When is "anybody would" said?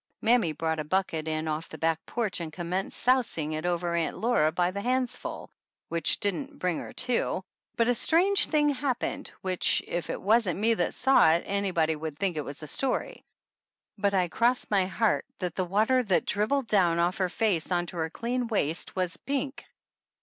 11.45-12.17